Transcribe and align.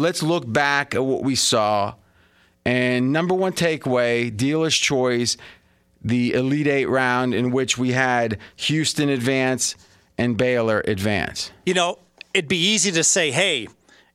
Let's 0.00 0.22
look 0.22 0.50
back 0.50 0.94
at 0.94 1.04
what 1.04 1.22
we 1.22 1.34
saw. 1.34 1.94
And 2.64 3.12
number 3.12 3.34
one 3.34 3.52
takeaway, 3.52 4.34
dealer's 4.34 4.76
choice, 4.76 5.36
the 6.02 6.32
Elite 6.32 6.66
Eight 6.66 6.86
round 6.86 7.34
in 7.34 7.50
which 7.50 7.78
we 7.78 7.92
had 7.92 8.38
Houston 8.56 9.08
advance 9.08 9.76
and 10.18 10.36
Baylor 10.36 10.82
advance. 10.86 11.52
You 11.66 11.74
know, 11.74 11.98
it'd 12.34 12.48
be 12.48 12.58
easy 12.58 12.90
to 12.92 13.04
say, 13.04 13.30
hey, 13.30 13.68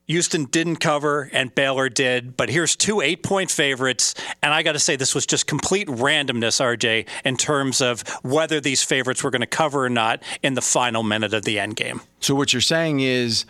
Houston 0.08 0.44
didn't 0.44 0.76
cover 0.76 1.28
and 1.32 1.52
Baylor 1.54 1.88
did, 1.88 2.36
but 2.36 2.48
here's 2.48 2.76
two 2.76 3.00
eight 3.00 3.22
point 3.22 3.50
favorites. 3.50 4.14
And 4.42 4.54
I 4.54 4.62
got 4.62 4.72
to 4.72 4.78
say, 4.78 4.96
this 4.96 5.14
was 5.14 5.26
just 5.26 5.46
complete 5.46 5.88
randomness, 5.88 6.60
RJ, 6.60 7.08
in 7.24 7.36
terms 7.36 7.80
of 7.80 8.02
whether 8.22 8.60
these 8.60 8.82
favorites 8.82 9.24
were 9.24 9.30
going 9.30 9.40
to 9.40 9.46
cover 9.46 9.84
or 9.84 9.90
not 9.90 10.22
in 10.42 10.54
the 10.54 10.62
final 10.62 11.02
minute 11.02 11.34
of 11.34 11.44
the 11.44 11.58
end 11.58 11.76
game. 11.76 12.00
So 12.20 12.34
what 12.34 12.52
you're 12.52 12.62
saying 12.62 13.00
is, 13.00 13.46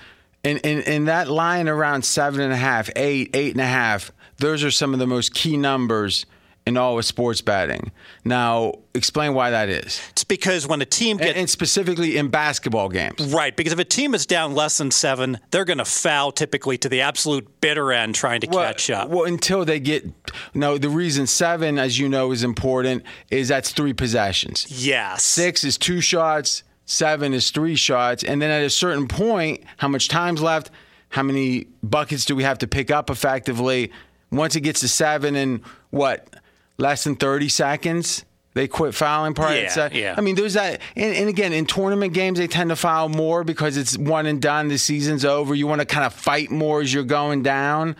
in, 0.47 0.59
in, 0.59 0.83
in 0.83 1.05
that 1.07 1.29
line 1.29 1.69
around 1.69 2.05
seven 2.05 2.41
and 2.41 2.53
a 2.53 2.57
half, 2.57 2.89
eight, 2.97 3.31
eight 3.35 3.53
and 3.53 3.61
a 3.61 3.67
half, 3.67 4.13
those 4.39 4.63
are 4.63 4.71
some 4.71 4.93
of 4.93 4.99
the 4.99 5.07
most 5.07 5.35
key 5.35 5.57
numbers 5.57 6.27
in 6.67 6.77
all 6.77 6.99
of 6.99 7.05
sports 7.05 7.41
betting. 7.41 7.93
Now, 8.25 8.75
explain 8.93 9.35
why 9.35 9.51
that 9.51 9.69
is. 9.69 10.01
It's 10.11 10.25
because 10.25 10.67
when 10.67 10.83
a 10.83 10.85
team 10.85 11.17
gets. 11.17 11.39
and 11.39 11.49
specifically 11.49 12.17
in 12.17 12.29
basketball 12.29 12.89
games. 12.89 13.33
Right, 13.33 13.57
because 13.57 13.73
if 13.73 13.79
a 13.79 13.85
team 13.85 14.15
is 14.15 14.27
down 14.27 14.55
less 14.55 14.79
than 14.79 14.91
seven, 14.91 15.39
they're 15.53 15.65
going 15.65 15.79
to 15.79 15.85
foul 15.85 16.33
typically 16.33 16.77
to 16.79 16.89
the 16.89 17.03
absolute 17.03 17.61
bitter 17.61 17.93
end 17.93 18.17
trying 18.17 18.41
to 18.41 18.49
catch 18.49 18.91
up. 18.91 19.09
Well, 19.11 19.25
until 19.25 19.65
they 19.65 19.79
get 19.79 20.07
no, 20.55 20.77
the 20.77 20.89
reason 20.89 21.29
seven, 21.29 21.79
as 21.79 21.99
you 21.99 22.09
know, 22.09 22.33
is 22.33 22.43
important 22.43 23.05
is 23.31 23.49
that's 23.49 23.71
three 23.71 23.93
possessions. 23.93 24.67
yes. 24.69 25.23
Six 25.23 25.63
is 25.63 25.79
two 25.79 26.01
shots, 26.01 26.65
seven 26.87 27.35
is 27.35 27.51
three 27.51 27.77
shots, 27.77 28.25
and 28.25 28.41
then 28.41 28.51
at 28.51 28.65
a 28.65 28.71
certain 28.71 29.07
point, 29.09 29.63
how 29.77 29.89
much 29.89 30.09
time's 30.09 30.41
left? 30.41 30.71
How 31.11 31.23
many 31.23 31.67
buckets 31.83 32.25
do 32.25 32.35
we 32.35 32.43
have 32.43 32.59
to 32.59 32.67
pick 32.67 32.91
up 32.91 33.11
effectively? 33.11 33.93
Once 34.33 34.57
it 34.57 34.63
gets 34.63 34.81
to 34.81 34.89
seven 34.89 35.37
and 35.37 35.61
what, 35.91 36.35
less 36.79 37.05
than 37.05 37.17
thirty 37.17 37.49
seconds, 37.49 38.25
they 38.55 38.67
quit 38.67 38.95
fouling 38.95 39.35
prior 39.35 39.63
Yeah, 39.63 39.89
yeah. 39.93 40.15
I 40.17 40.21
mean, 40.23 40.35
there's 40.35 40.55
that, 40.55 40.81
and, 40.97 41.15
and 41.15 41.29
again, 41.29 41.53
in 41.53 41.67
tournament 41.67 42.15
games, 42.15 42.39
they 42.39 42.47
tend 42.47 42.71
to 42.71 42.77
foul 42.77 43.11
more 43.11 43.45
because 43.45 43.77
it's 43.77 43.99
one 43.99 44.25
and 44.25 44.41
done. 44.41 44.69
The 44.69 44.79
season's 44.79 45.25
over. 45.25 45.55
You 45.55 45.67
want 45.67 45.83
to 45.83 45.87
kind 45.87 46.07
of 46.07 46.15
fight 46.15 46.51
more 46.51 46.81
as 46.81 46.93
you're 46.93 47.05
going 47.05 47.43
down. 47.43 47.97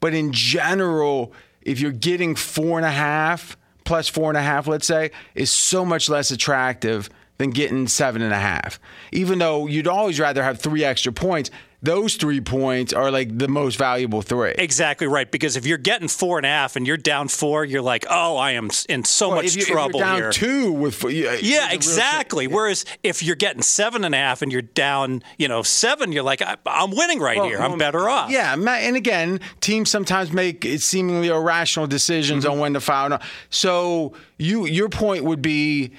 But 0.00 0.12
in 0.12 0.32
general, 0.32 1.32
if 1.62 1.80
you're 1.80 1.90
getting 1.90 2.34
four 2.36 2.78
and 2.78 2.84
a 2.84 2.90
half 2.90 3.56
plus 3.84 4.08
four 4.08 4.28
and 4.30 4.36
a 4.36 4.42
half, 4.42 4.66
let's 4.66 4.86
say, 4.86 5.10
is 5.34 5.50
so 5.50 5.84
much 5.84 6.08
less 6.08 6.30
attractive 6.30 7.08
than 7.38 7.50
getting 7.50 7.88
seven 7.88 8.22
and 8.22 8.32
a 8.32 8.38
half. 8.38 8.78
Even 9.12 9.38
though 9.38 9.66
you'd 9.66 9.88
always 9.88 10.20
rather 10.20 10.42
have 10.42 10.60
three 10.60 10.84
extra 10.84 11.12
points, 11.12 11.50
those 11.82 12.14
three 12.14 12.40
points 12.40 12.94
are 12.94 13.10
like 13.10 13.36
the 13.36 13.48
most 13.48 13.76
valuable 13.76 14.22
three. 14.22 14.54
Exactly 14.56 15.06
right. 15.06 15.30
Because 15.30 15.54
if 15.56 15.66
you're 15.66 15.76
getting 15.76 16.08
four 16.08 16.38
and 16.38 16.46
a 16.46 16.48
half 16.48 16.76
and 16.76 16.86
you're 16.86 16.96
down 16.96 17.28
four, 17.28 17.62
you're 17.62 17.82
like, 17.82 18.06
oh, 18.08 18.38
I 18.38 18.52
am 18.52 18.70
in 18.88 19.04
so 19.04 19.28
Well, 19.30 19.42
much 19.42 19.54
you, 19.54 19.64
trouble 19.66 19.98
down 20.00 20.16
here. 20.16 20.30
two 20.32 20.72
with 20.72 20.94
four, 20.94 21.10
yeah, 21.10 21.36
yeah, 21.42 21.72
exactly. 21.72 22.46
chance- 22.46 22.54
Whereas 22.54 22.84
if 23.02 23.22
you're 23.22 23.36
getting 23.36 23.60
seven 23.60 24.02
and 24.04 24.14
a 24.14 24.18
half 24.18 24.40
and 24.40 24.50
you're 24.50 24.62
down, 24.62 25.22
you 25.36 25.46
know, 25.46 25.62
seven, 25.62 26.10
you're 26.10 26.22
like, 26.22 26.40
I, 26.40 26.56
I'm 26.64 26.90
winning 26.92 27.18
right 27.20 27.36
Well, 27.36 27.48
here. 27.48 27.58
I'm 27.58 27.72
well, 27.72 27.78
better 27.78 28.08
off. 28.08 28.30
Yeah, 28.30 28.54
and 28.54 28.96
again, 28.96 29.40
teams 29.60 29.90
sometimes 29.90 30.32
make 30.32 30.64
seemingly 30.78 31.28
irrational 31.28 31.86
decisions 31.86 32.44
Mm-hmm. 32.44 32.52
on 32.54 32.58
when 32.60 32.72
to 32.74 32.80
foul. 32.80 33.18
So 33.50 34.14
you, 34.38 34.64
your 34.66 34.88
point 34.88 35.24
would 35.24 35.42
be, 35.42 35.92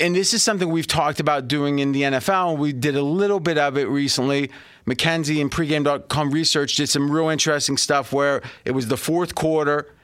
and 0.00 0.14
this 0.14 0.32
is 0.32 0.42
something 0.42 0.68
we've 0.68 0.86
talked 0.86 1.20
about 1.20 1.48
doing 1.48 1.78
in 1.78 1.92
the 1.92 2.02
NFL. 2.02 2.58
We 2.58 2.72
did 2.72 2.96
a 2.96 3.02
little 3.02 3.40
bit 3.40 3.58
of 3.58 3.76
it 3.76 3.88
recently. 3.88 4.50
McKenzie 4.86 5.40
and 5.40 5.50
pregame.com 5.50 6.30
research 6.30 6.76
did 6.76 6.88
some 6.88 7.10
real 7.10 7.28
interesting 7.28 7.76
stuff 7.76 8.12
where 8.12 8.42
it 8.64 8.70
was 8.70 8.88
the 8.88 8.96
fourth 8.96 9.34
quarter 9.34 9.94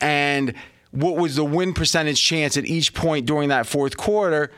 and 0.00 0.54
what 0.90 1.16
was 1.16 1.36
the 1.36 1.44
win 1.44 1.72
percentage 1.72 2.22
chance 2.22 2.56
at 2.56 2.66
each 2.66 2.92
point 2.92 3.26
during 3.26 3.48
that 3.48 3.66
fourth 3.66 3.96
quarter 3.96 4.50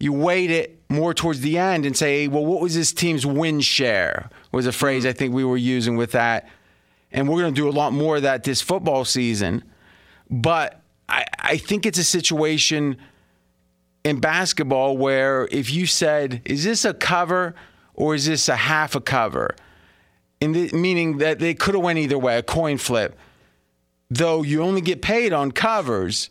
you 0.00 0.12
weight 0.12 0.50
it 0.50 0.80
more 0.88 1.12
towards 1.12 1.40
the 1.40 1.58
end 1.58 1.84
and 1.84 1.96
say, 1.96 2.28
well, 2.28 2.44
what 2.44 2.60
was 2.60 2.74
this 2.74 2.92
team's 2.92 3.26
win 3.26 3.60
share? 3.60 4.30
Was 4.52 4.66
a 4.66 4.72
phrase 4.72 5.02
mm-hmm. 5.02 5.10
I 5.10 5.12
think 5.12 5.34
we 5.34 5.44
were 5.44 5.56
using 5.56 5.96
with 5.96 6.12
that. 6.12 6.48
And 7.10 7.28
we're 7.28 7.40
going 7.40 7.54
to 7.54 7.60
do 7.60 7.68
a 7.68 7.72
lot 7.72 7.92
more 7.92 8.16
of 8.16 8.22
that 8.22 8.44
this 8.44 8.60
football 8.60 9.04
season. 9.04 9.64
But 10.30 10.80
I, 11.08 11.24
I 11.38 11.56
think 11.56 11.86
it's 11.86 11.98
a 11.98 12.04
situation 12.04 12.98
in 14.04 14.20
basketball 14.20 14.96
where 14.96 15.48
if 15.50 15.70
you 15.70 15.86
said, 15.86 16.42
is 16.44 16.64
this 16.64 16.84
a 16.84 16.94
cover 16.94 17.54
or 17.94 18.14
is 18.14 18.26
this 18.26 18.48
a 18.48 18.56
half 18.56 18.94
a 18.94 19.00
cover? 19.00 19.54
In 20.40 20.52
the, 20.52 20.70
meaning 20.72 21.18
that 21.18 21.38
they 21.40 21.54
could 21.54 21.74
have 21.74 21.82
went 21.82 21.98
either 21.98 22.18
way, 22.18 22.38
a 22.38 22.42
coin 22.42 22.78
flip. 22.78 23.18
Though 24.10 24.42
you 24.42 24.62
only 24.62 24.80
get 24.80 25.02
paid 25.02 25.32
on 25.32 25.52
covers, 25.52 26.30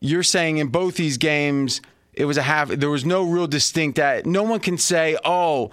you're 0.00 0.22
saying 0.22 0.58
in 0.58 0.68
both 0.68 0.96
these 0.96 1.18
games 1.18 1.80
it 2.12 2.24
was 2.24 2.36
a 2.36 2.42
half 2.42 2.68
there 2.68 2.90
was 2.90 3.04
no 3.04 3.22
real 3.22 3.46
distinct 3.46 3.96
that 3.96 4.26
no 4.26 4.42
one 4.42 4.60
can 4.60 4.76
say 4.76 5.16
oh 5.24 5.70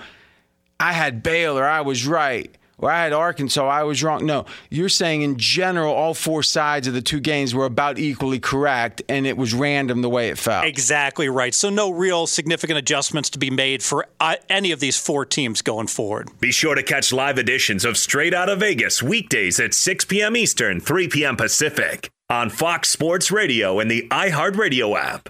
i 0.79 0.93
had 0.93 1.23
baylor 1.23 1.65
i 1.65 1.81
was 1.81 2.05
right 2.05 2.56
or 2.79 2.91
i 2.91 3.03
had 3.03 3.13
arkansas 3.13 3.67
i 3.67 3.83
was 3.83 4.03
wrong 4.03 4.25
no 4.25 4.45
you're 4.69 4.89
saying 4.89 5.21
in 5.21 5.37
general 5.37 5.93
all 5.93 6.13
four 6.13 6.43
sides 6.43 6.87
of 6.87 6.93
the 6.93 7.01
two 7.01 7.19
games 7.19 7.53
were 7.53 7.65
about 7.65 7.97
equally 7.99 8.39
correct 8.39 9.01
and 9.09 9.25
it 9.25 9.37
was 9.37 9.53
random 9.53 10.01
the 10.01 10.09
way 10.09 10.29
it 10.29 10.37
fell 10.37 10.63
Exactly 10.63 11.27
right. 11.27 11.53
So 11.53 11.69
no 11.69 11.89
real 11.91 12.27
significant 12.27 12.77
adjustments 12.77 13.29
to 13.31 13.39
be 13.39 13.49
made 13.49 13.81
for 13.81 14.05
uh, 14.19 14.35
any 14.49 14.71
of 14.71 14.79
these 14.79 14.97
four 14.97 15.25
teams 15.25 15.61
going 15.61 15.87
forward. 15.87 16.29
Be 16.39 16.51
sure 16.51 16.75
to 16.75 16.83
catch 16.83 17.11
live 17.11 17.37
editions 17.37 17.83
of 17.83 17.97
Straight 17.97 18.33
Outta 18.33 18.55
Vegas 18.55 19.01
weekdays 19.01 19.59
at 19.59 19.73
6 19.73 20.05
p.m. 20.05 20.35
Eastern, 20.35 20.79
3 20.79 21.07
p.m. 21.07 21.35
Pacific 21.35 22.09
on 22.29 22.49
Fox 22.49 22.89
Sports 22.89 23.31
Radio 23.31 23.79
and 23.79 23.89
the 23.89 24.07
iHeartRadio 24.09 24.97
app. 24.97 25.29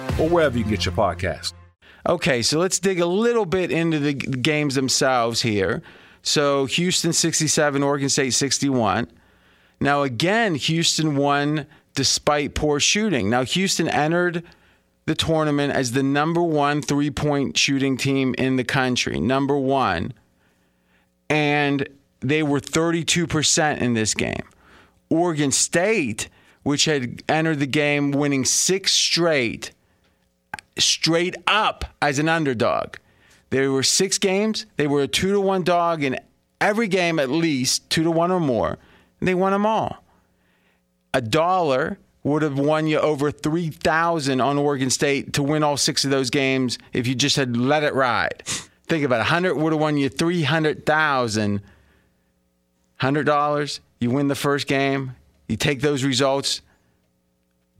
or 0.19 0.29
wherever 0.29 0.57
you 0.57 0.63
get 0.63 0.85
your 0.85 0.93
podcast. 0.93 1.53
Okay, 2.07 2.41
so 2.41 2.59
let's 2.59 2.79
dig 2.79 2.99
a 2.99 3.05
little 3.05 3.45
bit 3.45 3.71
into 3.71 3.99
the 3.99 4.13
games 4.13 4.75
themselves 4.75 5.41
here. 5.41 5.81
So 6.23 6.65
Houston 6.65 7.13
67, 7.13 7.83
Oregon 7.83 8.09
State 8.09 8.33
61. 8.33 9.07
Now, 9.79 10.03
again, 10.03 10.55
Houston 10.55 11.15
won 11.15 11.65
despite 11.95 12.55
poor 12.55 12.79
shooting. 12.79 13.29
Now, 13.29 13.43
Houston 13.43 13.87
entered 13.87 14.43
the 15.05 15.15
tournament 15.15 15.73
as 15.73 15.91
the 15.91 16.03
number 16.03 16.41
one 16.41 16.81
three 16.81 17.11
point 17.11 17.57
shooting 17.57 17.97
team 17.97 18.35
in 18.37 18.55
the 18.55 18.63
country. 18.63 19.19
Number 19.19 19.57
one. 19.57 20.13
And 21.29 21.87
they 22.19 22.43
were 22.43 22.59
32% 22.59 23.81
in 23.81 23.93
this 23.93 24.13
game. 24.13 24.43
Oregon 25.09 25.51
State, 25.51 26.29
which 26.63 26.85
had 26.85 27.23
entered 27.27 27.59
the 27.59 27.67
game 27.67 28.11
winning 28.11 28.45
six 28.45 28.91
straight, 28.93 29.71
straight 30.77 31.35
up 31.47 31.85
as 32.01 32.19
an 32.19 32.29
underdog. 32.29 32.95
There 33.49 33.71
were 33.71 33.83
six 33.83 34.17
games. 34.17 34.65
They 34.77 34.87
were 34.87 35.01
a 35.01 35.07
two 35.07 35.31
to 35.33 35.41
one 35.41 35.63
dog 35.63 36.03
in 36.03 36.19
every 36.59 36.87
game, 36.87 37.19
at 37.19 37.29
least 37.29 37.89
two 37.89 38.03
to 38.03 38.11
one 38.11 38.31
or 38.31 38.39
more. 38.39 38.77
And 39.19 39.27
they 39.27 39.35
won 39.35 39.51
them 39.51 39.65
all. 39.65 40.03
A 41.13 41.21
dollar 41.21 41.99
would 42.23 42.41
have 42.43 42.57
won 42.57 42.87
you 42.87 42.99
over 42.99 43.31
3000 43.31 44.39
on 44.39 44.57
Oregon 44.57 44.89
State 44.89 45.33
to 45.33 45.43
win 45.43 45.63
all 45.63 45.75
six 45.75 46.05
of 46.05 46.11
those 46.11 46.29
games 46.29 46.77
if 46.93 47.07
you 47.07 47.15
just 47.15 47.35
had 47.35 47.57
let 47.57 47.83
it 47.83 47.93
ride. 47.93 48.43
Think 48.87 49.03
about 49.03 49.15
it. 49.15 49.29
100 49.31 49.55
would 49.55 49.73
have 49.73 49.81
won 49.81 49.97
you 49.97 50.07
300,000. 50.09 51.61
$100, 53.01 53.79
you 53.99 54.11
win 54.11 54.27
the 54.27 54.35
first 54.35 54.67
game, 54.67 55.15
you 55.47 55.57
take 55.57 55.81
those 55.81 56.03
results, 56.03 56.61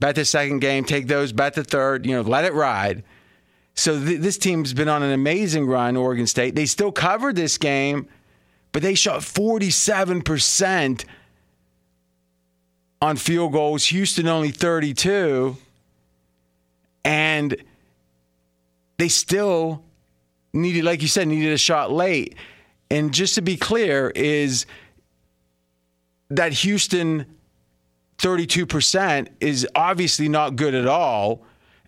bet 0.02 0.16
the 0.16 0.24
second 0.24 0.58
game, 0.58 0.84
take 0.84 1.06
those, 1.06 1.30
bet 1.32 1.54
the 1.54 1.62
third, 1.62 2.04
you 2.04 2.12
know, 2.12 2.22
let 2.22 2.44
it 2.44 2.52
ride. 2.54 3.04
So 3.74 4.04
th- 4.04 4.18
this 4.20 4.36
team's 4.36 4.74
been 4.74 4.88
on 4.88 5.04
an 5.04 5.12
amazing 5.12 5.64
run, 5.64 5.96
Oregon 5.96 6.26
State. 6.26 6.56
They 6.56 6.66
still 6.66 6.90
covered 6.90 7.36
this 7.36 7.56
game, 7.56 8.08
but 8.72 8.82
they 8.82 8.96
shot 8.96 9.20
47% 9.20 11.04
on 13.00 13.16
field 13.16 13.52
goals. 13.52 13.86
Houston 13.86 14.26
only 14.26 14.50
32. 14.50 15.56
And 17.04 17.54
they 18.98 19.08
still 19.08 19.84
needed, 20.52 20.82
like 20.82 21.00
you 21.00 21.06
said, 21.06 21.28
needed 21.28 21.52
a 21.52 21.58
shot 21.58 21.92
late. 21.92 22.34
And 22.90 23.14
just 23.14 23.36
to 23.36 23.40
be 23.40 23.56
clear, 23.56 24.10
is 24.16 24.66
that 26.28 26.52
Houston 26.54 27.26
32% 28.22 29.28
is 29.40 29.66
obviously 29.74 30.28
not 30.28 30.56
good 30.56 30.74
at 30.74 30.86
all. 30.86 31.44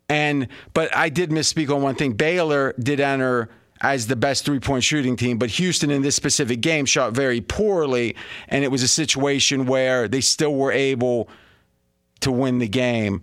And 0.08 0.48
but 0.74 0.94
I 0.94 1.08
did 1.08 1.30
misspeak 1.30 1.74
on 1.74 1.80
one 1.80 1.94
thing. 1.94 2.12
Baylor 2.12 2.74
did 2.78 3.00
enter 3.00 3.48
as 3.80 4.06
the 4.06 4.16
best 4.16 4.44
three-point 4.44 4.82
shooting 4.82 5.16
team, 5.16 5.38
but 5.38 5.50
Houston 5.50 5.90
in 5.90 6.02
this 6.02 6.16
specific 6.16 6.60
game 6.60 6.86
shot 6.86 7.12
very 7.12 7.40
poorly, 7.40 8.16
and 8.48 8.64
it 8.64 8.68
was 8.68 8.82
a 8.82 8.88
situation 8.88 9.66
where 9.66 10.08
they 10.08 10.20
still 10.20 10.54
were 10.54 10.72
able 10.72 11.28
to 12.20 12.32
win 12.32 12.58
the 12.58 12.68
game, 12.68 13.20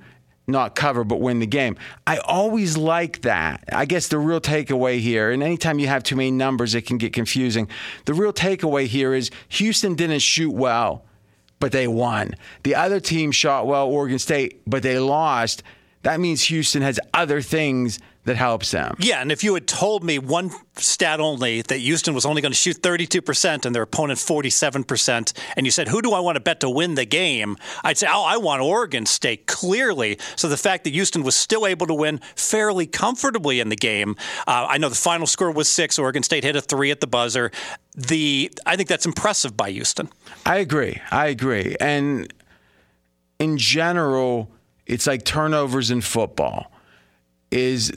not 0.48 0.76
cover, 0.76 1.04
but 1.04 1.20
win 1.20 1.40
the 1.40 1.48
game. 1.48 1.78
I 2.06 2.18
always 2.18 2.78
like 2.78 3.22
that. 3.22 3.64
I 3.72 3.86
guess 3.86 4.08
the 4.08 4.20
real 4.20 4.42
takeaway 4.42 5.00
here, 5.00 5.32
and 5.32 5.42
anytime 5.42 5.80
you 5.80 5.88
have 5.88 6.04
too 6.04 6.16
many 6.16 6.32
numbers, 6.32 6.76
it 6.76 6.86
can 6.86 6.98
get 6.98 7.14
confusing. 7.14 7.68
The 8.06 8.14
real 8.14 8.34
takeaway 8.34 8.86
here 8.86 9.14
is 9.14 9.32
Houston 9.50 9.96
didn't 9.96 10.20
shoot 10.20 10.54
well, 10.54 11.06
but 11.62 11.72
they 11.72 11.88
won. 11.88 12.36
The 12.64 12.76
other 12.76 13.00
team 13.00 13.32
shot 13.32 13.66
well, 13.68 13.88
Oregon 13.88 14.20
State, 14.20 14.62
but 14.68 14.84
they 14.84 15.00
lost. 15.00 15.64
That 16.04 16.20
means 16.20 16.44
Houston 16.46 16.82
has 16.82 17.00
other 17.14 17.42
things 17.42 18.00
that 18.26 18.38
helps 18.38 18.72
them. 18.72 18.96
Yeah, 19.00 19.22
and 19.22 19.32
if 19.32 19.44
you 19.44 19.54
had 19.56 19.68
told 19.68 20.04
me 20.04 20.20
one 20.20 20.52
stat 20.76 21.20
only 21.20 21.64
that 21.64 21.78
Houston 21.78 22.14
was 22.14 22.26
only 22.26 22.42
going 22.42 22.52
to 22.52 22.58
shoot 22.58 22.82
32% 22.82 23.66
and 23.66 23.74
their 23.74 23.82
opponent 23.82 24.20
47%, 24.20 25.34
and 25.58 25.66
you 25.66 25.72
said, 25.72 25.88
who 25.88 26.02
do 26.02 26.14
I 26.14 26.20
want 26.20 26.36
to 26.36 26.40
bet 26.40 26.60
to 26.60 26.70
win 26.70 26.96
the 26.96 27.06
game? 27.06 27.58
I'd 27.84 27.98
say, 27.98 28.08
oh, 28.10 28.24
I 28.24 28.38
want 28.38 28.62
Oregon 28.62 29.08
State, 29.08 29.48
clearly. 29.48 30.20
So 30.36 30.48
the 30.48 30.58
fact 30.58 30.84
that 30.84 30.92
Houston 30.92 31.24
was 31.24 31.36
still 31.36 31.66
able 31.66 31.88
to 31.88 31.96
win 31.96 32.20
fairly 32.36 32.86
comfortably 32.86 33.60
in 33.60 33.70
the 33.70 33.76
game, 33.76 34.16
uh, 34.48 34.68
I 34.70 34.78
know 34.78 34.90
the 34.90 34.96
final 34.96 35.26
score 35.26 35.52
was 35.52 35.68
six. 35.68 35.98
Oregon 35.98 36.22
State 36.22 36.44
hit 36.44 36.56
a 36.56 36.62
three 36.62 36.92
at 36.92 37.00
the 37.02 37.08
buzzer. 37.08 37.52
The 37.96 38.52
I 38.66 38.76
think 38.76 38.88
that's 38.88 39.06
impressive 39.06 39.58
by 39.58 39.72
Houston. 39.72 40.10
I 40.46 40.58
agree. 40.58 41.02
I 41.10 41.28
agree. 41.28 41.76
And 41.80 42.32
in 43.40 43.58
general, 43.58 44.52
it's 44.86 45.08
like 45.08 45.26
turnovers 45.26 45.92
in 45.92 46.02
football. 46.02 46.71
Is 47.52 47.92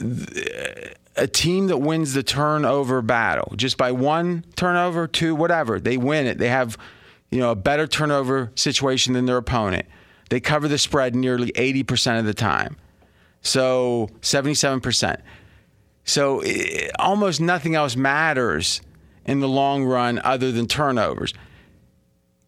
a 1.15 1.27
team 1.27 1.67
that 1.67 1.77
wins 1.77 2.13
the 2.13 2.23
turnover 2.23 3.01
battle 3.01 3.53
just 3.55 3.77
by 3.77 3.91
one 3.91 4.43
turnover, 4.55 5.07
two, 5.07 5.33
whatever, 5.33 5.79
they 5.79 5.97
win 5.97 6.27
it. 6.27 6.37
They 6.37 6.49
have, 6.49 6.77
you 7.31 7.39
know, 7.39 7.51
a 7.51 7.55
better 7.55 7.87
turnover 7.87 8.51
situation 8.55 9.13
than 9.13 9.25
their 9.25 9.37
opponent. 9.37 9.85
They 10.29 10.39
cover 10.39 10.67
the 10.67 10.77
spread 10.77 11.15
nearly 11.15 11.51
80% 11.53 12.19
of 12.19 12.25
the 12.25 12.33
time. 12.33 12.77
So 13.41 14.09
77%. 14.21 15.21
So 16.03 16.39
eh, 16.41 16.89
almost 16.99 17.39
nothing 17.39 17.75
else 17.75 17.95
matters 17.95 18.81
in 19.25 19.39
the 19.39 19.47
long 19.47 19.85
run 19.85 20.19
other 20.23 20.51
than 20.51 20.67
turnovers. 20.67 21.33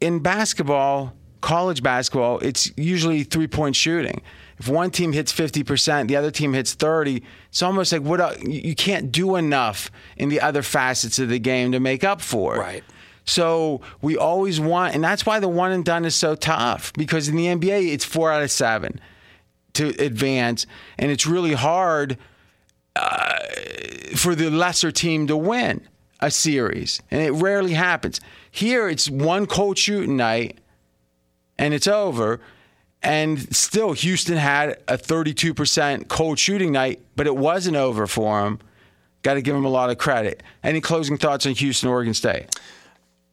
In 0.02 0.20
basketball, 0.20 1.14
college 1.42 1.82
basketball, 1.82 2.40
it's 2.40 2.72
usually 2.78 3.24
three 3.24 3.48
point 3.48 3.76
shooting. 3.76 4.22
If 4.60 4.68
one 4.68 4.90
team 4.90 5.14
hits 5.14 5.32
50%, 5.32 6.08
the 6.08 6.16
other 6.16 6.32
team 6.32 6.54
hits 6.54 6.74
30, 6.74 7.24
it's 7.50 7.62
almost 7.62 7.92
like 7.92 8.02
what 8.02 8.44
you 8.44 8.74
can't 8.74 9.12
do 9.12 9.36
enough 9.36 9.92
in 10.16 10.30
the 10.30 10.42
other 10.42 10.64
facets 10.64 11.20
of 11.20 11.30
the 11.30 11.40
game 11.40 11.72
to 11.74 11.80
make 11.80 12.04
up 12.04 12.22
for 12.22 12.56
it. 12.56 12.60
Right. 12.60 12.84
So 13.26 13.82
we 14.02 14.18
always 14.18 14.60
want, 14.60 14.96
and 14.96 15.04
that's 15.04 15.26
why 15.26 15.40
the 15.40 15.50
one 15.50 15.72
and 15.72 15.84
done 15.84 16.06
is 16.06 16.16
so 16.16 16.34
tough 16.34 16.94
because 16.94 17.28
in 17.28 17.36
the 17.36 17.46
NBA, 17.46 17.94
it's 17.94 18.06
four 18.06 18.32
out 18.32 18.42
of 18.42 18.50
seven 18.50 19.00
to 19.74 19.90
advance, 20.04 20.66
and 20.98 21.12
it's 21.12 21.28
really 21.28 21.54
hard 21.54 22.18
uh, 22.96 23.40
for 24.16 24.34
the 24.34 24.50
lesser 24.50 24.92
team 24.92 25.28
to 25.28 25.38
win 25.38 25.88
a 26.20 26.32
series, 26.32 27.02
and 27.12 27.22
it 27.22 27.32
rarely 27.32 27.74
happens. 27.74 28.20
Here, 28.50 28.88
it's 28.88 29.10
one 29.10 29.46
cold 29.46 29.78
shooting 29.78 30.18
night, 30.18 30.58
and 31.60 31.74
it's 31.74 31.86
over. 31.88 32.40
And 33.08 33.56
still, 33.56 33.94
Houston 33.94 34.36
had 34.36 34.84
a 34.90 34.98
32% 34.98 36.10
cold 36.10 36.38
shooting 36.38 36.74
night, 36.74 37.00
but 37.16 37.26
it 37.26 37.38
wasn't 37.38 37.78
over 37.78 38.06
for 38.06 38.44
them. 38.44 38.60
Got 39.24 39.36
to 39.36 39.42
give 39.42 39.56
them 39.56 39.64
a 39.64 39.70
lot 39.70 39.90
of 39.90 39.98
credit. 39.98 40.44
Any 40.62 40.82
closing 40.82 41.18
thoughts 41.18 41.46
on 41.46 41.54
Houston, 41.54 41.88
Oregon 41.88 42.14
State? 42.14 42.48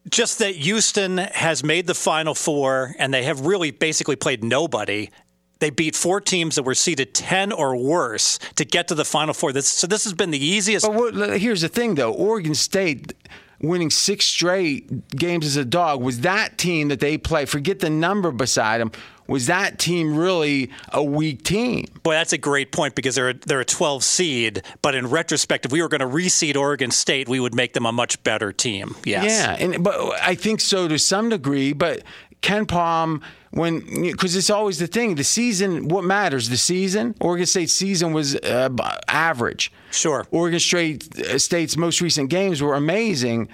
Just 0.09 0.39
that 0.39 0.55
Houston 0.55 1.19
has 1.19 1.65
made 1.65 1.89
the 1.89 1.95
Final 1.95 2.37
Four, 2.37 2.95
and 3.01 3.13
they 3.13 3.25
have 3.25 3.47
really 3.47 3.73
basically 3.73 4.15
played 4.15 4.45
nobody. 4.45 5.11
They 5.59 5.71
beat 5.71 5.97
four 5.97 6.21
teams 6.21 6.55
that 6.55 6.63
were 6.63 6.77
seeded 6.77 7.13
10 7.13 7.51
or 7.51 7.75
worse 7.75 8.39
to 8.55 8.65
get 8.65 8.87
to 8.89 8.95
the 8.95 9.05
Final 9.05 9.35
Four. 9.35 9.53
This, 9.53 9.67
so 9.67 9.89
this 9.89 10.05
has 10.05 10.13
been 10.13 10.31
the 10.31 10.45
easiest. 10.45 10.87
But 10.87 10.95
what, 10.95 11.41
here's 11.41 11.63
the 11.63 11.69
thing, 11.69 11.97
though 11.97 12.13
Oregon 12.13 12.55
State 12.55 13.13
winning 13.61 13.91
six 13.91 14.27
straight 14.27 15.09
games 15.11 15.47
as 15.47 15.57
a 15.57 15.65
dog 15.65 16.03
was 16.03 16.21
that 16.21 16.59
team 16.59 16.89
that 16.89 17.01
they 17.01 17.19
play. 17.19 17.45
Forget 17.45 17.81
the 17.81 17.91
number 17.91 18.31
beside 18.31 18.81
them. 18.81 18.93
Was 19.27 19.47
that 19.47 19.79
team 19.79 20.17
really 20.17 20.71
a 20.93 21.03
weak 21.03 21.45
team? 21.45 21.87
Boy, 22.03 22.13
that's 22.13 22.33
a 22.33 22.39
great 22.39 22.73
point 22.73 22.95
because 22.95 23.15
they're 23.15 23.31
a, 23.31 23.35
they're 23.35 23.61
a 23.61 23.65
12 23.65 24.05
seed. 24.05 24.63
But 24.83 24.95
in 24.95 25.09
retrospect, 25.09 25.65
if 25.65 25.73
we 25.73 25.81
were 25.81 25.89
going 25.89 26.01
to 26.01 26.07
reseed 26.07 26.57
Oregon 26.57 26.91
State, 26.91 27.29
we 27.29 27.41
would 27.41 27.55
make 27.55 27.73
them 27.73 27.87
a 27.87 27.93
much 27.93 28.23
better 28.23 28.53
team. 28.53 28.97
Yes. 29.05 29.25
Yeah, 29.25 29.57
and 29.59 29.83
but 29.83 29.99
I 30.21 30.35
think 30.35 30.61
so 30.61 30.89
to 30.89 30.99
some 30.99 31.31
degree. 31.31 31.73
But 31.73 32.03
KenPom, 32.43 33.23
when 33.53 33.81
because 34.03 34.37
it's 34.37 34.51
always 34.51 34.79
the 34.79 34.87
thing, 34.87 35.15
the 35.15 35.25
season. 35.25 35.89
What 35.89 36.05
matters? 36.05 36.51
The 36.51 36.59
season. 36.59 37.15
Oregon 37.21 37.47
State's 37.47 37.73
season 37.73 38.13
was 38.13 38.37
uh, 38.37 38.69
average. 39.09 39.73
Sure. 39.91 40.27
Oregon 40.31 40.61
State 40.61 41.19
uh, 41.19 41.39
State's 41.39 41.77
most 41.77 42.01
recent 42.03 42.29
games 42.29 42.61
were 42.61 42.75
amazing. 42.75 43.49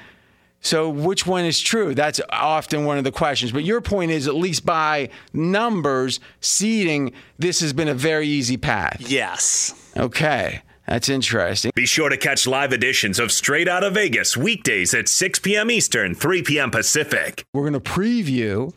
So 0.60 0.90
which 0.90 1.26
one 1.26 1.44
is 1.44 1.58
true? 1.60 1.94
That's 1.94 2.20
often 2.28 2.84
one 2.84 2.98
of 2.98 3.04
the 3.04 3.12
questions. 3.12 3.50
But 3.52 3.64
your 3.64 3.80
point 3.80 4.10
is, 4.10 4.28
at 4.28 4.34
least 4.34 4.66
by 4.66 5.08
numbers, 5.32 6.20
seeding, 6.40 7.12
this 7.38 7.60
has 7.60 7.72
been 7.72 7.88
a 7.88 7.94
very 7.94 8.28
easy 8.28 8.56
path. 8.56 9.00
Yes. 9.00 9.74
Okay. 9.96 10.62
That's 10.86 11.08
interesting. 11.08 11.70
Be 11.74 11.86
sure 11.86 12.08
to 12.08 12.16
catch 12.16 12.46
live 12.46 12.72
editions 12.72 13.18
of 13.18 13.30
Straight 13.30 13.68
Outta 13.68 13.90
Vegas 13.90 14.36
weekdays 14.36 14.92
at 14.92 15.08
6 15.08 15.38
p.m. 15.38 15.70
Eastern, 15.70 16.14
3 16.14 16.42
p.m. 16.42 16.70
Pacific. 16.70 17.44
We're 17.54 17.62
going 17.70 17.74
to 17.74 17.80
preview 17.80 18.74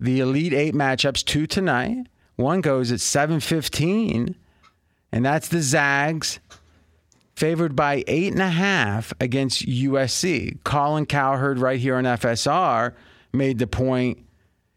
the 0.00 0.20
Elite 0.20 0.54
Eight 0.54 0.74
matchups 0.74 1.24
two 1.24 1.46
tonight. 1.46 2.06
One 2.36 2.62
goes 2.62 2.90
at 2.90 2.98
7:15, 2.98 4.34
and 5.12 5.24
that's 5.24 5.48
the 5.48 5.60
Zags 5.60 6.40
favored 7.34 7.74
by 7.74 8.04
eight 8.06 8.32
and 8.32 8.42
a 8.42 8.50
half 8.50 9.12
against 9.20 9.66
USC. 9.66 10.62
Colin 10.64 11.06
Cowherd, 11.06 11.58
right 11.58 11.80
here 11.80 11.96
on 11.96 12.04
FSR, 12.04 12.94
made 13.32 13.58
the 13.58 13.66
point. 13.66 14.18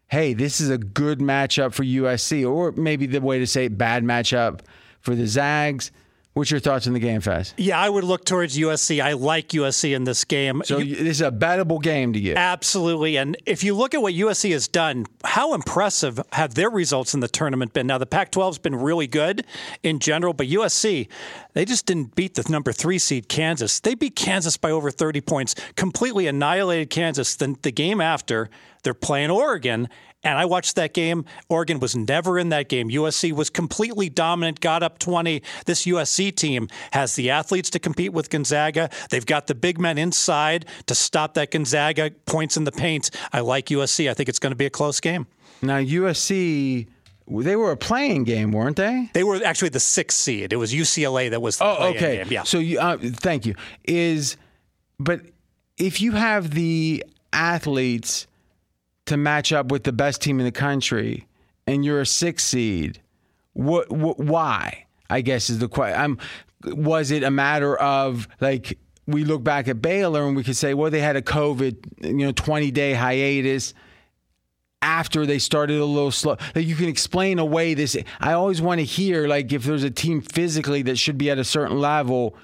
Hey, 0.08 0.32
this 0.32 0.60
is 0.60 0.70
a 0.70 0.78
good 0.78 1.18
matchup 1.18 1.74
for 1.74 1.84
USC, 1.84 2.48
or 2.48 2.72
maybe 2.72 3.06
the 3.06 3.20
way 3.20 3.38
to 3.38 3.46
say 3.46 3.66
it, 3.66 3.76
bad 3.76 4.04
matchup 4.04 4.60
for 5.00 5.14
the 5.14 5.26
Zags. 5.26 5.90
What's 6.38 6.52
your 6.52 6.60
thoughts 6.60 6.86
on 6.86 6.92
the 6.92 7.00
game, 7.00 7.20
Faz? 7.20 7.52
Yeah, 7.56 7.80
I 7.80 7.88
would 7.88 8.04
look 8.04 8.24
towards 8.24 8.56
USC. 8.56 9.00
I 9.02 9.14
like 9.14 9.48
USC 9.48 9.92
in 9.92 10.04
this 10.04 10.24
game. 10.24 10.62
So 10.64 10.78
You- 10.78 10.94
this 10.94 11.16
is 11.16 11.20
a 11.20 11.32
bettable 11.32 11.82
game 11.82 12.12
to 12.12 12.20
you. 12.20 12.34
Absolutely. 12.36 13.16
And 13.16 13.36
if 13.44 13.64
you 13.64 13.74
look 13.74 13.92
at 13.92 14.00
what 14.02 14.14
USC 14.14 14.52
has 14.52 14.68
done, 14.68 15.06
how 15.24 15.52
impressive 15.52 16.20
have 16.34 16.54
their 16.54 16.70
results 16.70 17.12
in 17.12 17.18
the 17.18 17.26
tournament 17.26 17.72
been? 17.72 17.88
Now, 17.88 17.98
the 17.98 18.06
Pac 18.06 18.30
12 18.30 18.54
has 18.54 18.58
been 18.58 18.76
really 18.76 19.08
good 19.08 19.44
in 19.82 19.98
general, 19.98 20.32
but 20.32 20.46
USC, 20.46 21.08
they 21.54 21.64
just 21.64 21.86
didn't 21.86 22.14
beat 22.14 22.34
the 22.34 22.44
number 22.48 22.70
three 22.70 23.00
seed 23.00 23.28
Kansas. 23.28 23.80
They 23.80 23.96
beat 23.96 24.14
Kansas 24.14 24.56
by 24.56 24.70
over 24.70 24.92
30 24.92 25.20
points, 25.20 25.56
completely 25.74 26.28
annihilated 26.28 26.88
Kansas. 26.88 27.34
Then 27.34 27.56
the 27.62 27.72
game 27.72 28.00
after, 28.00 28.48
they're 28.84 28.94
playing 28.94 29.30
Oregon. 29.30 29.88
And 30.24 30.36
I 30.36 30.46
watched 30.46 30.74
that 30.76 30.94
game. 30.94 31.24
Oregon 31.48 31.78
was 31.78 31.94
never 31.94 32.38
in 32.40 32.48
that 32.48 32.68
game. 32.68 32.88
USC 32.90 33.32
was 33.32 33.50
completely 33.50 34.08
dominant, 34.08 34.60
got 34.60 34.82
up 34.82 34.98
20. 34.98 35.42
This 35.64 35.86
USC 35.86 36.34
team 36.34 36.68
has 36.92 37.14
the 37.14 37.30
athletes 37.30 37.70
to 37.70 37.78
compete 37.78 38.12
with 38.12 38.28
Gonzaga. 38.28 38.90
They've 39.10 39.24
got 39.24 39.46
the 39.46 39.54
big 39.54 39.78
men 39.78 39.96
inside 39.96 40.66
to 40.86 40.94
stop 40.96 41.34
that 41.34 41.52
Gonzaga 41.52 42.10
points 42.26 42.56
in 42.56 42.64
the 42.64 42.72
paint. 42.72 43.10
I 43.32 43.40
like 43.40 43.66
USC. 43.66 44.10
I 44.10 44.14
think 44.14 44.28
it's 44.28 44.40
going 44.40 44.50
to 44.50 44.56
be 44.56 44.66
a 44.66 44.70
close 44.70 44.98
game. 44.98 45.26
Now 45.62 45.78
USC, 45.78 46.88
they 47.28 47.56
were 47.56 47.70
a 47.70 47.76
play-in 47.76 48.24
game, 48.24 48.50
weren't 48.52 48.76
they? 48.76 49.10
They 49.12 49.22
were 49.24 49.40
actually 49.44 49.68
the 49.70 49.80
sixth 49.80 50.18
seed. 50.18 50.52
It 50.52 50.56
was 50.56 50.72
UCLA 50.72 51.30
that 51.30 51.40
was 51.40 51.58
the 51.58 51.64
Oh, 51.64 51.88
okay. 51.90 52.18
game. 52.18 52.26
Yeah. 52.30 52.42
So 52.42 52.58
you, 52.58 52.80
uh, 52.80 52.96
thank 53.00 53.46
you. 53.46 53.54
Is 53.84 54.36
but 54.98 55.20
if 55.76 56.00
you 56.00 56.12
have 56.12 56.50
the 56.52 57.04
athletes 57.32 58.26
to 59.08 59.16
match 59.16 59.52
up 59.52 59.70
with 59.70 59.84
the 59.84 59.92
best 59.92 60.22
team 60.22 60.38
in 60.38 60.46
the 60.46 60.52
country, 60.52 61.26
and 61.66 61.84
you're 61.84 62.00
a 62.00 62.06
six 62.06 62.44
seed, 62.44 63.00
what, 63.52 63.90
what 63.90 64.18
why? 64.18 64.86
I 65.10 65.20
guess 65.22 65.50
is 65.50 65.58
the 65.58 65.68
question. 65.68 66.00
Um, 66.00 66.18
was 66.64 67.10
it 67.10 67.22
a 67.22 67.30
matter 67.30 67.76
of 67.76 68.28
like 68.40 68.78
we 69.06 69.24
look 69.24 69.42
back 69.42 69.68
at 69.68 69.80
Baylor 69.80 70.26
and 70.26 70.36
we 70.36 70.44
could 70.44 70.56
say, 70.56 70.74
well, 70.74 70.90
they 70.90 71.00
had 71.00 71.16
a 71.16 71.22
COVID, 71.22 72.04
you 72.04 72.26
know, 72.26 72.32
20 72.32 72.70
day 72.70 72.92
hiatus 72.92 73.72
after 74.82 75.26
they 75.26 75.38
started 75.38 75.80
a 75.80 75.84
little 75.84 76.10
slow. 76.10 76.36
Like 76.54 76.66
you 76.66 76.76
can 76.76 76.88
explain 76.88 77.38
away 77.38 77.74
this. 77.74 77.96
I 78.20 78.32
always 78.32 78.60
want 78.60 78.80
to 78.80 78.84
hear 78.84 79.26
like 79.26 79.52
if 79.52 79.64
there's 79.64 79.82
a 79.82 79.90
team 79.90 80.20
physically 80.20 80.82
that 80.82 80.96
should 80.96 81.18
be 81.18 81.30
at 81.30 81.38
a 81.38 81.44
certain 81.44 81.78
level, 81.78 82.36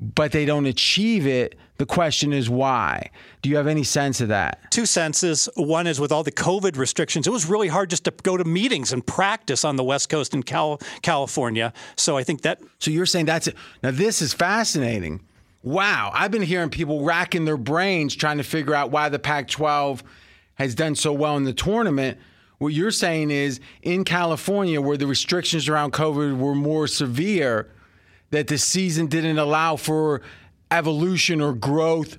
but 0.00 0.32
they 0.32 0.44
don't 0.44 0.66
achieve 0.66 1.26
it. 1.26 1.56
The 1.78 1.86
question 1.86 2.32
is 2.32 2.50
why. 2.50 3.10
Do 3.40 3.48
you 3.48 3.56
have 3.56 3.68
any 3.68 3.84
sense 3.84 4.20
of 4.20 4.28
that? 4.28 4.70
two 4.70 4.84
senses. 4.84 5.48
One 5.54 5.86
is 5.86 5.98
with 6.00 6.12
all 6.12 6.22
the 6.24 6.32
COVID 6.32 6.76
restrictions, 6.76 7.26
it 7.26 7.30
was 7.30 7.46
really 7.46 7.68
hard 7.68 7.88
just 7.90 8.04
to 8.04 8.10
go 8.10 8.36
to 8.36 8.44
meetings 8.44 8.92
and 8.92 9.04
practice 9.06 9.64
on 9.64 9.76
the 9.76 9.84
West 9.84 10.08
Coast 10.08 10.34
in 10.34 10.42
Cal- 10.42 10.80
California. 11.02 11.72
So 11.96 12.16
I 12.16 12.24
think 12.24 12.42
that 12.42 12.60
So 12.78 12.90
you're 12.90 13.06
saying 13.06 13.26
that's 13.26 13.46
it. 13.46 13.56
Now 13.82 13.92
this 13.92 14.20
is 14.20 14.34
fascinating. 14.34 15.20
Wow, 15.62 16.10
I've 16.14 16.30
been 16.30 16.42
hearing 16.42 16.70
people 16.70 17.04
racking 17.04 17.44
their 17.44 17.56
brains 17.56 18.14
trying 18.14 18.38
to 18.38 18.44
figure 18.44 18.74
out 18.74 18.90
why 18.90 19.08
the 19.08 19.18
Pac-12 19.18 20.02
has 20.54 20.74
done 20.74 20.94
so 20.94 21.12
well 21.12 21.36
in 21.36 21.44
the 21.44 21.52
tournament. 21.52 22.18
What 22.58 22.68
you're 22.68 22.90
saying 22.90 23.30
is 23.30 23.60
in 23.82 24.04
California, 24.04 24.80
where 24.80 24.96
the 24.96 25.06
restrictions 25.06 25.68
around 25.68 25.92
COVID 25.92 26.38
were 26.38 26.54
more 26.54 26.86
severe, 26.86 27.70
that 28.30 28.48
the 28.48 28.58
season 28.58 29.06
didn't 29.06 29.38
allow 29.38 29.76
for 29.76 30.22
evolution 30.70 31.40
or 31.40 31.54
growth. 31.54 32.16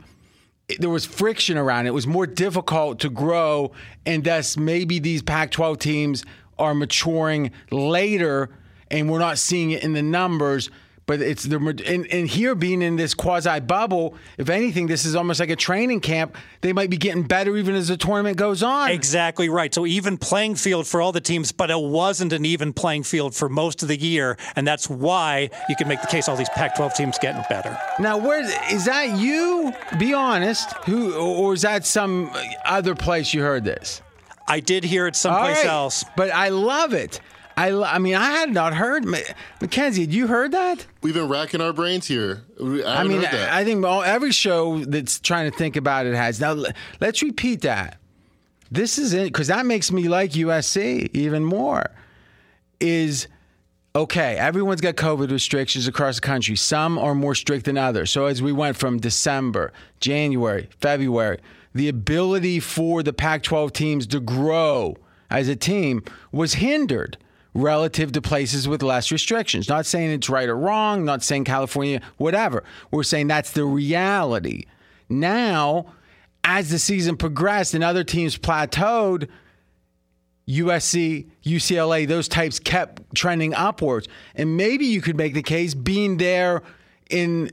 There 0.79 0.89
was 0.89 1.05
friction 1.05 1.57
around 1.57 1.85
it. 1.85 1.89
It 1.89 1.93
was 1.93 2.07
more 2.07 2.27
difficult 2.27 2.99
to 2.99 3.09
grow, 3.09 3.71
and 4.05 4.23
thus 4.23 4.57
maybe 4.57 4.99
these 4.99 5.21
Pac 5.21 5.51
12 5.51 5.79
teams 5.79 6.25
are 6.59 6.75
maturing 6.75 7.51
later, 7.71 8.49
and 8.91 9.09
we're 9.09 9.19
not 9.19 9.37
seeing 9.37 9.71
it 9.71 9.83
in 9.83 9.93
the 9.93 10.03
numbers. 10.03 10.69
But 11.09 11.23
it's 11.23 11.41
the 11.41 11.57
and, 11.87 12.05
and 12.05 12.27
here 12.27 12.53
being 12.53 12.83
in 12.83 12.95
this 12.95 13.15
quasi 13.15 13.59
bubble. 13.61 14.13
If 14.37 14.47
anything, 14.47 14.85
this 14.85 15.05
is 15.05 15.15
almost 15.15 15.39
like 15.39 15.49
a 15.49 15.55
training 15.55 16.01
camp. 16.01 16.37
They 16.61 16.71
might 16.71 16.91
be 16.91 16.97
getting 16.97 17.23
better 17.23 17.57
even 17.57 17.73
as 17.73 17.87
the 17.87 17.97
tournament 17.97 18.37
goes 18.37 18.61
on. 18.61 18.91
Exactly 18.91 19.49
right. 19.49 19.73
So 19.73 19.87
even 19.87 20.19
playing 20.19 20.53
field 20.53 20.85
for 20.85 21.01
all 21.01 21.11
the 21.11 21.19
teams, 21.19 21.51
but 21.51 21.71
it 21.71 21.79
wasn't 21.79 22.31
an 22.31 22.45
even 22.45 22.73
playing 22.73 23.05
field 23.05 23.33
for 23.33 23.49
most 23.49 23.81
of 23.81 23.87
the 23.87 23.97
year, 23.97 24.37
and 24.55 24.67
that's 24.67 24.87
why 24.87 25.49
you 25.67 25.75
can 25.75 25.87
make 25.87 25.99
the 25.99 26.07
case 26.07 26.29
all 26.29 26.35
these 26.35 26.47
Pac-12 26.49 26.93
teams 26.93 27.17
getting 27.17 27.43
better. 27.49 27.75
Now, 27.97 28.19
where 28.19 28.43
is 28.71 28.85
that? 28.85 29.17
You 29.17 29.73
be 29.97 30.13
honest. 30.13 30.73
Who 30.85 31.15
or 31.15 31.55
is 31.55 31.63
that 31.63 31.87
some 31.87 32.29
other 32.65 32.93
place 32.93 33.33
you 33.33 33.41
heard 33.41 33.63
this? 33.63 34.03
I 34.47 34.59
did 34.59 34.83
hear 34.83 35.07
it 35.07 35.15
someplace 35.15 35.57
right. 35.57 35.65
else. 35.65 36.05
But 36.15 36.29
I 36.29 36.49
love 36.49 36.93
it. 36.93 37.19
I, 37.59 37.95
I 37.95 37.97
mean, 37.97 38.15
I 38.15 38.31
had 38.31 38.53
not 38.53 38.73
heard. 38.73 39.03
Ma- 39.03 39.17
Mackenzie, 39.59 40.01
had 40.01 40.13
you 40.13 40.27
heard 40.27 40.53
that? 40.53 40.85
We've 41.01 41.13
been 41.13 41.27
racking 41.27 41.59
our 41.59 41.73
brains 41.73 42.07
here. 42.07 42.43
I, 42.57 42.63
I 42.63 43.03
mean, 43.03 43.17
heard 43.17 43.25
that. 43.25 43.51
I 43.51 43.65
think 43.65 43.85
all, 43.85 44.01
every 44.01 44.31
show 44.31 44.79
that's 44.85 45.19
trying 45.19 45.51
to 45.51 45.57
think 45.57 45.75
about 45.75 46.05
it 46.05 46.15
has. 46.15 46.39
Now, 46.39 46.55
let's 47.01 47.21
repeat 47.21 47.61
that. 47.61 47.97
This 48.71 48.97
is 48.97 49.11
it 49.11 49.25
because 49.25 49.47
that 49.47 49.65
makes 49.65 49.91
me 49.91 50.07
like 50.07 50.31
USC 50.31 51.09
even 51.13 51.43
more. 51.43 51.91
Is 52.79 53.27
okay, 53.93 54.37
everyone's 54.37 54.79
got 54.79 54.95
COVID 54.95 55.29
restrictions 55.29 55.85
across 55.85 56.15
the 56.15 56.21
country. 56.21 56.55
Some 56.55 56.97
are 56.97 57.13
more 57.13 57.35
strict 57.35 57.65
than 57.65 57.77
others. 57.77 58.09
So 58.09 58.27
as 58.27 58.41
we 58.41 58.53
went 58.53 58.77
from 58.77 58.99
December, 58.99 59.73
January, 59.99 60.69
February, 60.79 61.39
the 61.75 61.89
ability 61.89 62.61
for 62.61 63.03
the 63.03 63.11
Pac 63.11 63.43
12 63.43 63.73
teams 63.73 64.07
to 64.07 64.21
grow 64.21 64.95
as 65.29 65.49
a 65.49 65.57
team 65.57 66.03
was 66.31 66.53
hindered 66.53 67.17
relative 67.61 68.11
to 68.13 68.21
places 68.21 68.67
with 68.67 68.83
less 68.83 69.11
restrictions. 69.11 69.69
Not 69.69 69.85
saying 69.85 70.11
it's 70.11 70.29
right 70.29 70.49
or 70.49 70.57
wrong, 70.57 71.05
not 71.05 71.23
saying 71.23 71.45
California, 71.45 72.01
whatever. 72.17 72.63
We're 72.91 73.03
saying 73.03 73.27
that's 73.27 73.51
the 73.51 73.65
reality. 73.65 74.65
Now, 75.09 75.93
as 76.43 76.69
the 76.69 76.79
season 76.79 77.17
progressed 77.17 77.73
and 77.73 77.83
other 77.83 78.03
teams 78.03 78.37
plateaued, 78.37 79.27
USC, 80.47 81.27
UCLA, 81.43 82.07
those 82.07 82.27
types 82.27 82.59
kept 82.59 83.13
trending 83.13 83.53
upwards. 83.53 84.07
And 84.33 84.57
maybe 84.57 84.85
you 84.85 85.01
could 85.01 85.15
make 85.15 85.33
the 85.33 85.43
case 85.43 85.73
being 85.73 86.17
there 86.17 86.63
in 87.09 87.51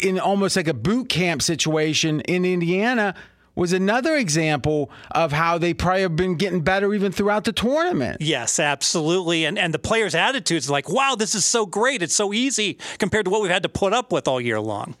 in 0.00 0.18
almost 0.18 0.56
like 0.56 0.68
a 0.68 0.74
boot 0.74 1.08
camp 1.08 1.42
situation 1.42 2.20
in 2.22 2.44
Indiana 2.44 3.14
was 3.58 3.72
another 3.72 4.16
example 4.16 4.88
of 5.10 5.32
how 5.32 5.58
they 5.58 5.74
probably 5.74 6.02
have 6.02 6.14
been 6.14 6.36
getting 6.36 6.60
better 6.60 6.94
even 6.94 7.10
throughout 7.10 7.42
the 7.42 7.52
tournament. 7.52 8.20
Yes, 8.20 8.60
absolutely. 8.60 9.44
And 9.44 9.58
and 9.58 9.74
the 9.74 9.80
players' 9.80 10.14
attitudes 10.14 10.70
like, 10.70 10.88
wow, 10.88 11.16
this 11.16 11.34
is 11.34 11.44
so 11.44 11.66
great. 11.66 12.00
It's 12.00 12.14
so 12.14 12.32
easy 12.32 12.78
compared 12.98 13.24
to 13.24 13.30
what 13.30 13.42
we've 13.42 13.50
had 13.50 13.64
to 13.64 13.68
put 13.68 13.92
up 13.92 14.12
with 14.12 14.28
all 14.28 14.40
year 14.40 14.60
long. 14.60 14.94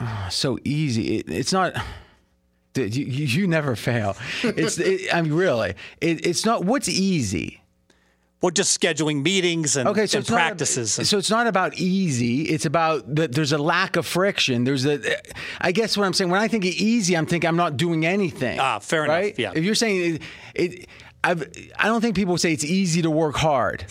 Ah, 0.00 0.28
so 0.30 0.58
easy. 0.64 1.18
It, 1.18 1.28
it's 1.28 1.52
not. 1.52 1.74
Dude, 2.72 2.96
you, 2.96 3.04
you 3.04 3.26
you 3.26 3.46
never 3.46 3.76
fail. 3.76 4.16
It's. 4.42 4.78
It, 4.78 5.14
I 5.14 5.20
mean, 5.20 5.34
really. 5.34 5.74
It, 6.00 6.24
it's 6.24 6.46
not. 6.46 6.64
What's 6.64 6.88
easy? 6.88 7.59
Well, 8.42 8.50
just 8.50 8.78
scheduling 8.80 9.22
meetings 9.22 9.76
and, 9.76 9.86
Okay, 9.88 10.06
so 10.06 10.16
and 10.18 10.22
it's 10.22 10.30
not- 10.30 10.36
practices. 10.36 10.92
so 11.08 11.18
it's 11.18 11.28
not 11.30 11.46
about 11.46 11.74
easy. 11.74 12.42
It's 12.44 12.64
about 12.64 13.14
that. 13.16 13.32
There's 13.32 13.52
a 13.52 13.58
lack 13.58 13.96
of 13.96 14.06
friction. 14.06 14.64
There's 14.64 14.86
a. 14.86 14.98
I 15.60 15.72
guess 15.72 15.96
what 15.96 16.06
I'm 16.06 16.14
saying 16.14 16.30
when 16.30 16.40
I 16.40 16.48
think 16.48 16.64
easy, 16.64 17.16
I'm 17.16 17.26
thinking 17.26 17.48
I'm 17.48 17.56
not 17.56 17.76
doing 17.76 18.06
anything. 18.06 18.58
Ah, 18.58 18.78
fair 18.78 19.04
enough, 19.04 19.38
yeah. 19.38 19.52
If 19.54 19.62
you're 19.64 19.74
saying 19.74 20.14
it, 20.14 20.22
it 20.54 20.88
I've, 21.22 21.42
I 21.78 21.86
don't 21.88 22.00
think 22.00 22.16
people 22.16 22.38
say 22.38 22.52
it's 22.54 22.64
easy 22.64 23.02
to 23.02 23.10
work 23.10 23.36
hard. 23.36 23.84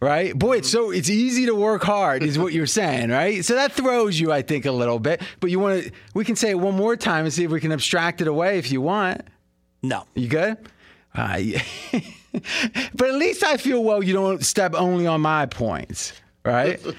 Right, 0.00 0.36
boy, 0.36 0.56
it's 0.56 0.68
so 0.68 0.90
it's 0.90 1.08
easy 1.08 1.46
to 1.46 1.54
work 1.54 1.84
hard, 1.84 2.24
is 2.24 2.36
what 2.36 2.52
you're 2.52 2.66
saying, 2.66 3.10
right? 3.10 3.44
So 3.44 3.54
that 3.54 3.70
throws 3.70 4.18
you, 4.18 4.32
I 4.32 4.42
think, 4.42 4.66
a 4.66 4.72
little 4.72 4.98
bit. 4.98 5.22
But 5.38 5.52
you 5.52 5.60
want 5.60 5.84
to, 5.84 5.92
we 6.12 6.24
can 6.24 6.34
say 6.34 6.50
it 6.50 6.58
one 6.58 6.74
more 6.74 6.96
time 6.96 7.24
and 7.24 7.32
see 7.32 7.44
if 7.44 7.52
we 7.52 7.60
can 7.60 7.70
abstract 7.70 8.20
it 8.20 8.26
away 8.26 8.58
if 8.58 8.72
you 8.72 8.80
want. 8.80 9.20
no. 9.80 10.06
You 10.16 10.26
good? 10.26 10.56
Uh, 11.14 11.38
yeah. 11.40 11.62
but 12.94 13.08
at 13.08 13.14
least 13.14 13.44
I 13.44 13.56
feel 13.56 13.82
well. 13.84 14.02
You 14.02 14.14
don't 14.14 14.44
step 14.44 14.74
only 14.74 15.06
on 15.06 15.20
my 15.20 15.46
points, 15.46 16.12
right? 16.44 16.80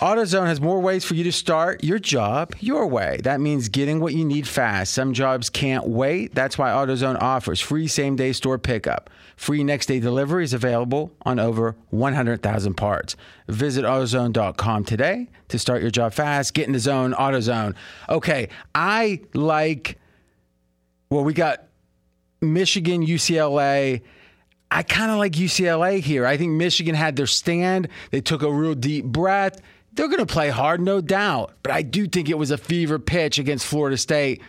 AutoZone 0.00 0.46
has 0.46 0.60
more 0.60 0.78
ways 0.80 1.06
for 1.06 1.14
you 1.14 1.24
to 1.24 1.32
start 1.32 1.82
your 1.82 1.98
job 1.98 2.54
your 2.60 2.86
way. 2.86 3.18
That 3.22 3.40
means 3.40 3.68
getting 3.70 3.98
what 3.98 4.12
you 4.12 4.26
need 4.26 4.46
fast. 4.46 4.92
Some 4.92 5.14
jobs 5.14 5.48
can't 5.48 5.88
wait. 5.88 6.34
That's 6.34 6.58
why 6.58 6.70
AutoZone 6.70 7.22
offers 7.22 7.60
free 7.60 7.86
same 7.86 8.14
day 8.14 8.32
store 8.32 8.58
pickup. 8.58 9.08
Free 9.36 9.64
next 9.64 9.86
day 9.86 9.98
delivery 9.98 10.44
is 10.44 10.52
available 10.52 11.12
on 11.22 11.38
over 11.38 11.76
100,000 11.90 12.74
parts. 12.74 13.16
Visit 13.48 13.86
AutoZone.com 13.86 14.84
today 14.84 15.28
to 15.48 15.58
start 15.58 15.80
your 15.80 15.90
job 15.90 16.12
fast. 16.12 16.52
Get 16.52 16.66
in 16.66 16.74
the 16.74 16.78
zone, 16.78 17.14
AutoZone. 17.14 17.74
Okay, 18.10 18.48
I 18.74 19.22
like, 19.32 19.98
well, 21.08 21.24
we 21.24 21.32
got 21.32 21.68
Michigan, 22.40 23.04
UCLA. 23.06 24.02
I 24.70 24.82
kind 24.82 25.10
of 25.10 25.18
like 25.18 25.32
UCLA 25.32 26.00
here. 26.00 26.26
I 26.26 26.36
think 26.36 26.52
Michigan 26.52 26.94
had 26.94 27.16
their 27.16 27.26
stand. 27.26 27.88
They 28.10 28.20
took 28.20 28.42
a 28.42 28.52
real 28.52 28.74
deep 28.74 29.04
breath. 29.04 29.60
They're 29.92 30.08
going 30.08 30.18
to 30.18 30.26
play 30.26 30.50
hard, 30.50 30.80
no 30.80 31.00
doubt. 31.00 31.54
But 31.62 31.72
I 31.72 31.82
do 31.82 32.06
think 32.06 32.28
it 32.28 32.36
was 32.36 32.50
a 32.50 32.58
fever 32.58 32.98
pitch 32.98 33.38
against 33.38 33.64
Florida 33.66 33.96
State. 33.96 34.42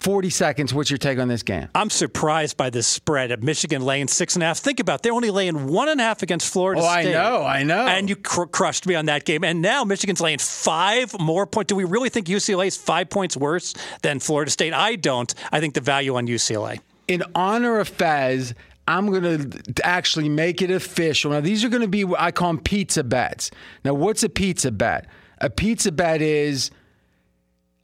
40 0.00 0.28
seconds. 0.30 0.74
What's 0.74 0.90
your 0.90 0.98
take 0.98 1.18
on 1.18 1.28
this 1.28 1.42
game? 1.42 1.68
I'm 1.74 1.88
surprised 1.88 2.56
by 2.58 2.68
this 2.68 2.86
spread 2.86 3.30
of 3.30 3.42
Michigan 3.42 3.82
laying 3.82 4.06
six 4.06 4.34
and 4.36 4.42
a 4.42 4.46
half. 4.46 4.58
Think 4.58 4.78
about 4.80 4.96
it, 5.00 5.02
they're 5.02 5.12
only 5.14 5.30
laying 5.30 5.66
one 5.68 5.88
and 5.88 5.98
a 6.00 6.04
half 6.04 6.22
against 6.22 6.52
Florida 6.52 6.82
Oh, 6.82 6.84
I 6.86 7.02
State. 7.02 7.12
know, 7.12 7.42
I 7.42 7.62
know. 7.62 7.86
And 7.86 8.08
you 8.10 8.16
cr- 8.16 8.44
crushed 8.44 8.86
me 8.86 8.96
on 8.96 9.06
that 9.06 9.24
game. 9.24 9.44
And 9.44 9.62
now 9.62 9.82
Michigan's 9.84 10.20
laying 10.20 10.38
five 10.38 11.18
more 11.18 11.46
points. 11.46 11.68
Do 11.68 11.76
we 11.76 11.84
really 11.84 12.10
think 12.10 12.26
UCLA 12.26 12.66
is 12.66 12.76
five 12.76 13.08
points 13.08 13.34
worse 13.36 13.72
than 14.02 14.20
Florida 14.20 14.50
State? 14.50 14.74
I 14.74 14.96
don't. 14.96 15.32
I 15.50 15.60
think 15.60 15.72
the 15.74 15.80
value 15.80 16.16
on 16.16 16.26
UCLA. 16.26 16.80
In 17.08 17.22
honor 17.34 17.78
of 17.80 17.88
Fez, 17.88 18.54
I'm 18.86 19.10
going 19.10 19.50
to 19.50 19.86
actually 19.86 20.28
make 20.28 20.60
it 20.60 20.70
official. 20.70 21.30
Now, 21.30 21.40
these 21.40 21.64
are 21.64 21.68
going 21.68 21.82
to 21.82 21.88
be 21.88 22.04
what 22.04 22.20
I 22.20 22.30
call 22.30 22.48
them 22.48 22.60
pizza 22.60 23.02
bets. 23.02 23.50
Now, 23.84 23.94
what's 23.94 24.22
a 24.22 24.28
pizza 24.28 24.70
bet? 24.70 25.06
A 25.38 25.48
pizza 25.48 25.90
bet 25.90 26.20
is 26.20 26.70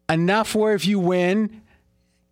enough 0.08 0.54
where 0.54 0.74
if 0.74 0.86
you 0.86 0.98
win, 0.98 1.62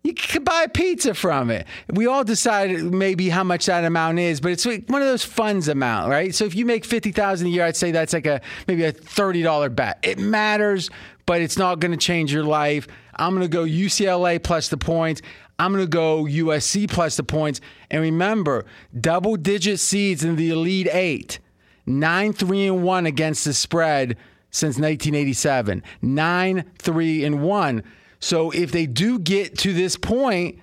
you 0.03 0.13
can 0.13 0.43
buy 0.43 0.63
a 0.63 0.69
pizza 0.69 1.13
from 1.13 1.49
it. 1.49 1.67
We 1.91 2.07
all 2.07 2.23
decide 2.23 2.71
maybe 2.83 3.29
how 3.29 3.43
much 3.43 3.65
that 3.65 3.83
amount 3.83 4.19
is, 4.19 4.39
but 4.39 4.51
it's 4.51 4.65
like 4.65 4.85
one 4.87 5.01
of 5.01 5.07
those 5.07 5.25
funds 5.25 5.67
amount, 5.67 6.09
right? 6.09 6.33
So 6.33 6.45
if 6.45 6.55
you 6.55 6.65
make 6.65 6.85
fifty 6.85 7.11
thousand 7.11 7.47
a 7.47 7.49
year, 7.49 7.65
I'd 7.65 7.75
say 7.75 7.91
that's 7.91 8.13
like 8.13 8.25
a 8.25 8.39
maybe 8.67 8.85
a 8.85 8.91
thirty 8.91 9.41
dollar 9.41 9.69
bet. 9.69 9.99
It 10.01 10.17
matters, 10.17 10.89
but 11.25 11.41
it's 11.41 11.57
not 11.57 11.79
going 11.79 11.91
to 11.91 11.97
change 11.97 12.31
your 12.31 12.43
life. 12.43 12.87
I'm 13.15 13.35
going 13.35 13.43
to 13.45 13.49
go 13.49 13.63
UCLA 13.65 14.41
plus 14.41 14.69
the 14.69 14.77
points. 14.77 15.21
I'm 15.59 15.73
going 15.73 15.83
to 15.83 15.89
go 15.89 16.23
USC 16.23 16.89
plus 16.89 17.17
the 17.17 17.23
points. 17.23 17.59
And 17.91 18.01
remember, 18.01 18.65
double 18.99 19.35
digit 19.35 19.79
seeds 19.79 20.23
in 20.23 20.37
the 20.37 20.49
Elite 20.49 20.87
Eight, 20.91 21.39
nine 21.85 22.33
three 22.33 22.65
and 22.65 22.81
one 22.81 23.05
against 23.05 23.43
the 23.43 23.53
spread 23.53 24.17
since 24.49 24.77
1987. 24.77 25.83
Nine 26.01 26.63
three 26.79 27.25
and 27.25 27.43
one. 27.43 27.83
So 28.19 28.51
if 28.51 28.71
they 28.71 28.85
do 28.85 29.19
get 29.19 29.57
to 29.59 29.73
this 29.73 29.97
point, 29.97 30.59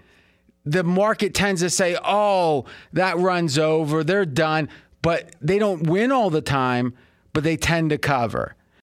the 0.65 0.83
market 0.83 1.33
tends 1.33 1.61
to 1.61 1.71
say, 1.71 1.97
oh, 2.05 2.65
that 2.93 3.19
runs 3.19 3.59
over, 3.59 4.03
they're 4.03 4.27
done. 4.27 4.69
But 5.01 5.37
they 5.41 5.59
don't 5.59 5.85
win 5.85 6.11
all 6.11 6.31
the 6.31 6.41
time, 6.41 6.95
but 7.33 7.45
they 7.45 7.57
tend 7.57 7.91
to 7.91 7.99
cover. 7.99 8.56